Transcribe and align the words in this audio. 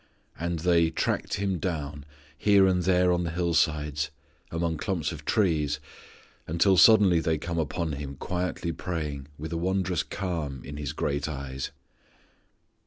And 0.39 0.57
they 0.57 0.89
"tracked 0.89 1.35
Him 1.35 1.59
down" 1.59 2.05
here 2.35 2.65
and 2.65 2.81
there 2.81 3.11
on 3.13 3.23
the 3.23 3.29
hillsides, 3.29 4.09
among 4.49 4.77
clumps 4.77 5.11
of 5.11 5.25
trees, 5.25 5.79
until 6.47 6.75
suddenly 6.75 7.19
they 7.19 7.37
come 7.37 7.59
upon 7.59 7.91
Him 7.91 8.15
quietly 8.15 8.71
praying 8.71 9.27
with 9.37 9.53
a 9.53 9.57
wondrous 9.57 10.01
calm 10.01 10.63
in 10.65 10.77
His 10.77 10.91
great 10.91 11.29
eyes. 11.29 11.69